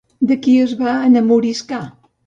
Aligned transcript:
De 0.31 0.37
qui 0.47 0.55
es 0.63 0.73
va 0.81 0.95
enamoriscar? 1.11 1.85